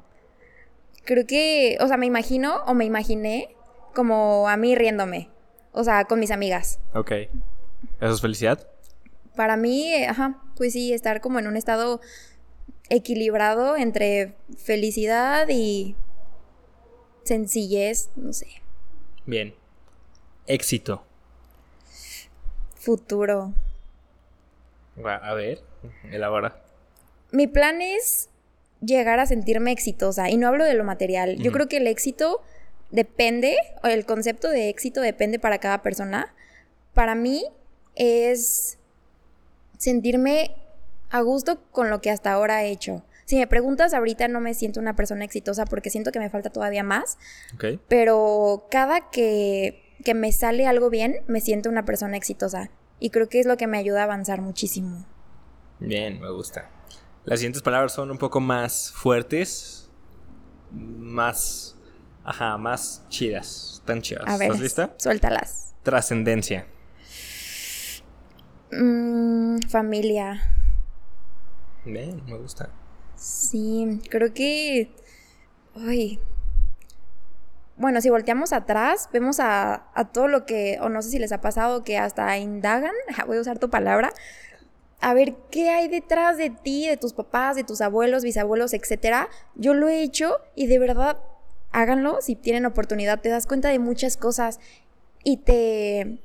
[1.05, 3.55] Creo que, o sea, me imagino o me imaginé
[3.95, 5.31] como a mí riéndome.
[5.71, 6.79] O sea, con mis amigas.
[6.93, 7.11] Ok.
[7.99, 8.69] ¿Eso es felicidad?
[9.35, 11.99] Para mí, eh, ajá, pues sí, estar como en un estado
[12.89, 15.95] equilibrado entre felicidad y
[17.23, 18.61] sencillez, no sé,
[19.25, 19.55] Bien.
[20.47, 21.05] Éxito.
[22.75, 23.53] futuro.
[25.05, 25.61] A ver,
[26.11, 26.61] elabora.
[27.31, 28.29] Mi plan es
[28.81, 31.37] llegar a sentirme exitosa y no hablo de lo material.
[31.37, 32.41] Yo creo que el éxito
[32.91, 36.33] depende, o el concepto de éxito depende para cada persona.
[36.93, 37.43] Para mí
[37.95, 38.77] es
[39.77, 40.55] sentirme
[41.09, 43.03] a gusto con lo que hasta ahora he hecho.
[43.25, 46.49] Si me preguntas ahorita no me siento una persona exitosa porque siento que me falta
[46.49, 47.17] todavía más,
[47.87, 53.27] pero cada que, que me sale algo bien me siento una persona exitosa y creo
[53.29, 55.05] que es lo que me ayuda a avanzar muchísimo.
[55.79, 56.69] Bien, me gusta.
[57.25, 59.89] Las siguientes palabras son un poco más fuertes,
[60.71, 61.75] más,
[62.23, 64.23] ajá, más chidas, tan chidas.
[64.27, 64.93] A ver, ¿Estás lista?
[64.97, 65.75] suéltalas.
[65.83, 66.67] Trascendencia.
[68.71, 70.41] Mm, familia.
[71.85, 72.69] Bien, me gusta.
[73.15, 74.91] Sí, creo que...
[75.75, 76.19] Ay.
[77.75, 81.41] Bueno, si volteamos atrás, vemos a, todo lo que, o no sé si les ha
[81.41, 82.93] pasado, que hasta indagan,
[83.27, 84.13] voy a usar tu palabra,
[85.01, 89.27] a ver qué hay detrás de ti, de tus papás, de tus abuelos, bisabuelos, etcétera.
[89.55, 91.17] Yo lo he hecho y de verdad
[91.71, 94.59] háganlo si tienen oportunidad, te das cuenta de muchas cosas
[95.23, 96.19] y te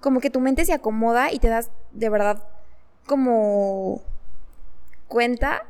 [0.00, 2.42] como que tu mente se acomoda y te das de verdad
[3.06, 4.02] como
[5.08, 5.62] cuenta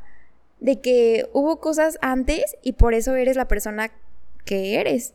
[0.61, 3.91] de que hubo cosas antes y por eso eres la persona
[4.45, 5.15] que eres.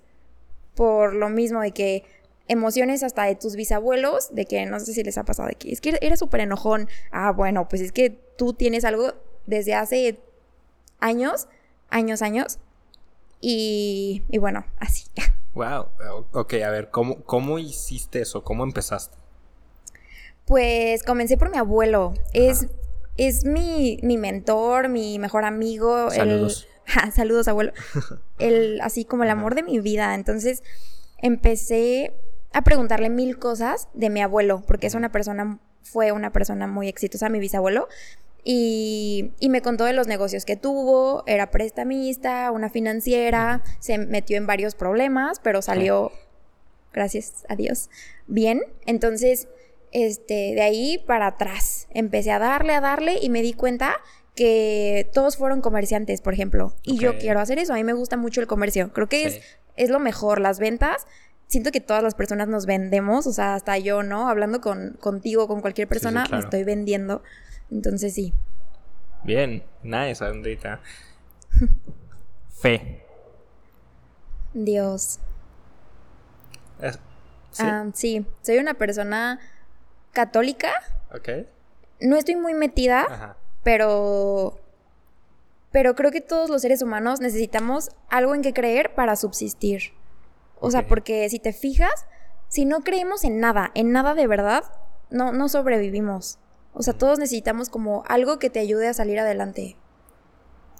[0.76, 2.04] Por lo mismo de que
[2.48, 5.72] emociones hasta de tus bisabuelos, de que no sé si les ha pasado de que
[5.72, 6.90] es que eres súper enojón.
[7.12, 9.14] Ah, bueno, pues es que tú tienes algo
[9.46, 10.20] desde hace
[11.00, 11.48] años,
[11.90, 12.60] años, años.
[13.42, 15.06] Y, y bueno, así.
[15.56, 15.88] Wow.
[16.32, 18.44] Ok, a ver, ¿cómo, ¿cómo hiciste eso?
[18.44, 19.18] ¿Cómo empezaste?
[20.46, 22.14] Pues comencé por mi abuelo.
[22.34, 22.68] Es,
[23.18, 26.12] es mi, mi, mentor, mi mejor amigo.
[26.12, 26.69] Saludos.
[27.14, 27.74] saludos, abuelo.
[28.40, 30.16] el, así como el amor de mi vida.
[30.16, 30.64] Entonces
[31.18, 32.14] empecé
[32.54, 36.88] a preguntarle mil cosas de mi abuelo, porque es una persona, fue una persona muy
[36.88, 37.88] exitosa, mi bisabuelo.
[38.44, 44.38] Y, y, me contó de los negocios que tuvo, era prestamista, una financiera, se metió
[44.38, 46.14] en varios problemas, pero salió,
[46.94, 47.90] gracias a Dios,
[48.28, 48.62] bien.
[48.86, 49.50] Entonces,
[49.92, 53.98] este, de ahí para atrás, empecé a darle, a darle y me di cuenta
[54.40, 56.74] que todos fueron comerciantes, por ejemplo.
[56.82, 59.42] Y yo quiero hacer eso, a mí me gusta mucho el comercio, creo que es,
[59.76, 61.06] es lo mejor, las ventas
[61.50, 64.30] siento que todas las personas nos vendemos, o sea, hasta yo, ¿no?
[64.30, 67.22] Hablando con, contigo, con cualquier persona, me estoy vendiendo.
[67.70, 68.34] Entonces sí.
[69.24, 70.80] Bien, nice, Andrita.
[72.62, 73.04] Fe.
[74.54, 75.20] Dios.
[77.52, 77.64] ¿Sí?
[77.66, 79.40] Ah, sí, soy una persona
[80.14, 80.72] católica.
[81.14, 81.30] Ok.
[82.00, 83.38] No estoy muy metida, Ajá.
[83.64, 84.60] Pero.
[85.72, 89.94] Pero creo que todos los seres humanos necesitamos algo en que creer para subsistir.
[90.60, 92.08] O sea, porque si te fijas,
[92.48, 94.64] si no creemos en nada, en nada de verdad,
[95.12, 96.40] no, no sobrevivimos.
[96.74, 99.78] O sea, todos necesitamos como algo que te ayude a salir adelante.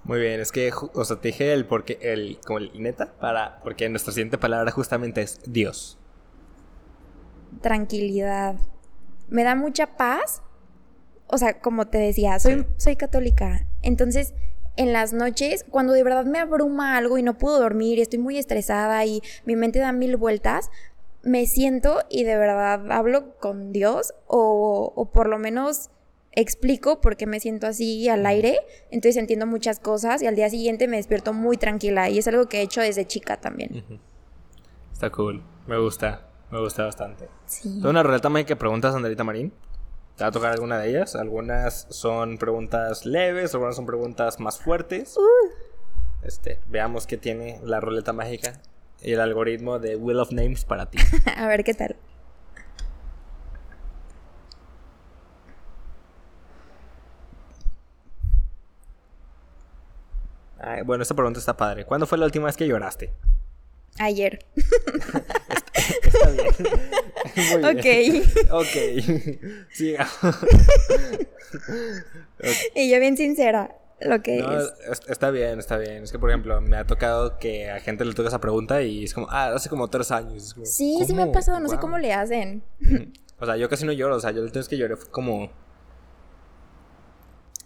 [0.04, 3.60] Muy bien, es que, o sea, te dije el porque, el, como el neta, para,
[3.62, 5.98] porque nuestra siguiente palabra justamente es Dios.
[7.62, 8.56] Tranquilidad.
[9.28, 10.42] Me da mucha paz.
[11.32, 13.68] O sea, como te decía, soy, soy católica.
[13.82, 14.34] Entonces,
[14.76, 18.38] en las noches, cuando de verdad me abruma algo y no puedo dormir, estoy muy
[18.38, 20.70] estresada y mi mente da mil vueltas,
[21.22, 25.90] me siento y de verdad hablo con Dios o, o por lo menos
[26.32, 28.60] explico por qué me siento así al aire,
[28.92, 32.46] entonces entiendo muchas cosas y al día siguiente me despierto muy tranquila y es algo
[32.48, 33.84] que he hecho desde chica también.
[34.94, 37.28] Está cool, me gusta, me gusta bastante.
[37.46, 37.70] Sí.
[37.76, 39.52] Tengo una ruleta que preguntas, Andrita Marín.
[40.20, 41.16] ¿Te va a tocar alguna de ellas?
[41.16, 45.16] Algunas son preguntas leves, algunas son preguntas más fuertes.
[45.16, 45.50] Uh.
[46.24, 48.60] Este, veamos qué tiene la ruleta mágica
[49.02, 50.98] y el algoritmo de Wheel of Names para ti.
[51.38, 51.96] a ver qué tal.
[60.86, 61.86] bueno, esta pregunta está padre.
[61.86, 63.14] ¿Cuándo fue la última vez que lloraste?
[64.00, 64.46] Ayer.
[66.04, 66.48] está, bien.
[67.62, 68.52] Muy ok.
[68.52, 68.76] Ok.
[69.72, 70.08] Siga.
[72.76, 75.02] Y yo bien sincera, lo que es.
[75.08, 76.04] Está bien, está bien.
[76.04, 79.04] Es que, por ejemplo, me ha tocado que a gente le toque esa pregunta y
[79.04, 80.56] es como, ah, hace como tres años.
[80.64, 82.64] sí, sí me ha pasado, no sé cómo le hacen.
[83.40, 85.50] O sea, yo casi no lloro, o sea, yo el que lloré fue como...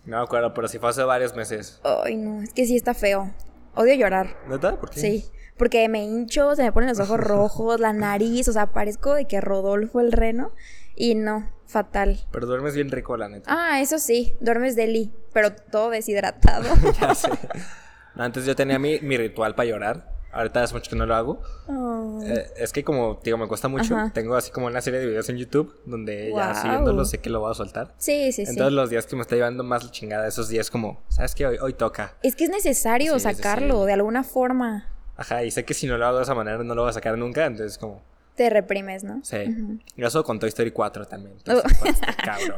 [0.06, 1.80] No me acuerdo, pero sí fue hace varios meses.
[1.84, 3.34] Ay, no, es que sí está feo.
[3.76, 4.38] Odio llorar.
[4.48, 4.80] ¿Neta?
[4.80, 5.00] ¿Por qué?
[5.00, 5.26] Sí.
[5.58, 9.26] Porque me hincho, se me ponen los ojos rojos, la nariz, o sea, parezco de
[9.26, 10.54] que Rodolfo el reno.
[10.96, 12.20] Y no, fatal.
[12.32, 13.50] Pero duermes bien rico, la neta.
[13.50, 16.66] Ah, eso sí, duermes deli, pero todo deshidratado.
[17.02, 17.30] ya sé.
[18.16, 20.14] antes yo tenía mi, mi ritual para llorar.
[20.34, 21.42] Ahorita es mucho que no lo hago.
[22.24, 23.96] Eh, es que como, digo, me cuesta mucho.
[24.16, 27.40] Tengo así como una serie de videos en YouTube donde ya siguiéndolo sé que lo
[27.40, 27.94] voy a soltar.
[28.00, 28.52] Sí, sí, sí.
[28.52, 31.46] Entonces los días que me está llevando más la chingada, esos días como, ¿sabes qué?
[31.46, 32.16] Hoy, hoy toca.
[32.24, 34.93] Es que es necesario sacarlo de alguna forma.
[35.16, 36.94] Ajá, y sé que si no lo hago de esa manera no lo voy a
[36.94, 38.02] sacar nunca, entonces como...
[38.36, 39.20] Te reprimes, ¿no?
[39.24, 39.38] Sí.
[39.96, 41.36] Y eso con Toy Story 4 también.
[41.48, 41.62] Uh.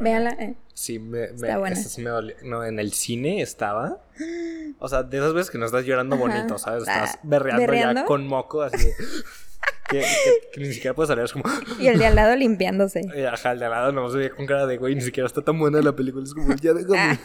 [0.00, 0.30] Véanla.
[0.30, 0.54] Eh.
[0.72, 1.76] Sí, me, Está buena.
[1.76, 2.10] sí me.
[2.44, 3.98] No, en el cine estaba.
[4.78, 6.84] O sea, de esas veces que no estás llorando bonito, ¿sabes?
[6.84, 8.88] Estás ah, berreando, ya con moco, así
[9.90, 10.02] que,
[10.52, 11.44] que, ni siquiera puedes salir, es como...
[11.78, 13.02] Y el de al lado limpiándose.
[13.32, 15.42] Ajá, el de al lado no se ve con cara de güey, ni siquiera está
[15.42, 16.98] tan buena la película, es como, ya déjame.
[16.98, 17.18] Ah.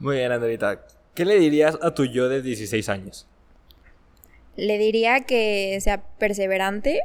[0.00, 0.84] Muy bien, Andrita.
[1.14, 3.28] ¿Qué le dirías a tu yo de 16 años?
[4.56, 7.00] Le diría que sea perseverante,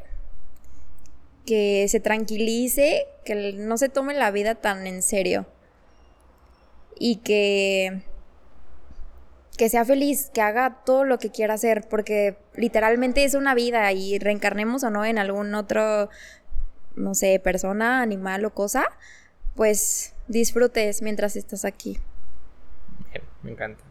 [1.46, 5.48] que se tranquilice, que no se tome la vida tan en serio
[7.00, 8.04] y que,
[9.58, 13.92] que sea feliz, que haga todo lo que quiera hacer, porque literalmente es una vida
[13.94, 16.10] y reencarnemos o no en algún otro,
[16.96, 18.86] no sé, persona, animal o cosa,
[19.56, 21.98] pues disfrutes mientras estás aquí.
[23.12, 23.89] Bien, me encanta.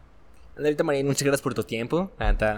[0.59, 2.11] Andrita Marín, muchas gracias por tu tiempo.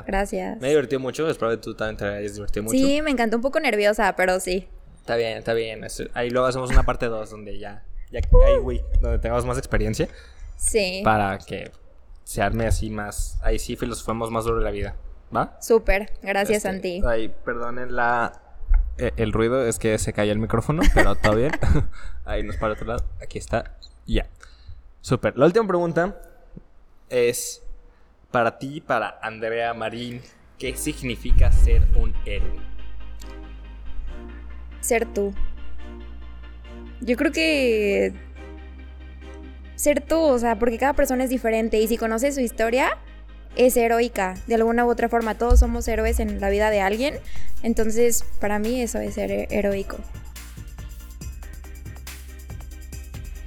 [0.07, 0.59] Gracias.
[0.59, 2.75] Me he divertido mucho, espero que tú también te hayas divertido mucho.
[2.75, 4.67] Sí, me encantó un poco nerviosa, pero sí.
[4.97, 5.85] Está bien, está bien.
[6.15, 10.09] Ahí luego hacemos una parte 2 donde ya, ya ahí, güey, donde tengamos más experiencia.
[10.57, 11.01] Sí.
[11.03, 11.71] Para que
[12.23, 14.95] se arme así más, ahí sí filosofemos más sobre la vida.
[15.35, 15.57] ¿Va?
[15.61, 17.01] Súper, gracias Este, Santi.
[17.05, 18.33] Ay, perdonen la,
[18.97, 21.51] eh, el ruido, es que se cayó el micrófono, pero todo bien.
[22.25, 23.05] ahí nos para otro lado.
[23.21, 23.77] Aquí está.
[24.07, 24.25] Ya.
[25.01, 25.37] Súper.
[25.37, 26.19] La última pregunta
[27.09, 27.60] es
[28.31, 30.21] para ti, para Andrea Marín,
[30.57, 32.59] ¿qué significa ser un héroe?
[34.79, 35.33] Ser tú.
[37.01, 38.13] Yo creo que
[39.75, 42.97] ser tú, o sea, porque cada persona es diferente y si conoces su historia,
[43.55, 45.35] es heroica, de alguna u otra forma.
[45.35, 47.15] Todos somos héroes en la vida de alguien,
[47.63, 49.97] entonces para mí eso es ser heroico.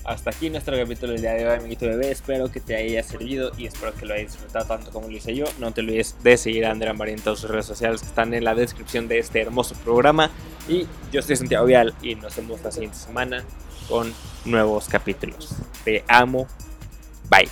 [0.05, 2.11] Hasta aquí nuestro capítulo del día de hoy, amiguito bebé.
[2.11, 5.35] Espero que te haya servido y espero que lo hayas disfrutado tanto como lo hice
[5.35, 5.47] yo.
[5.59, 8.35] No te olvides de seguir a Andrea Marín en todas sus redes sociales que están
[8.35, 10.31] en la descripción de este hermoso programa.
[10.69, 13.45] Y yo soy Santiago Vial y nos vemos la siguiente semana
[13.89, 14.13] con
[14.45, 15.57] nuevos capítulos.
[15.85, 16.47] Te amo.
[17.31, 17.49] Bye.